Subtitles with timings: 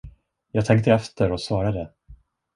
[0.51, 1.91] Jag tänkte efter och svarade.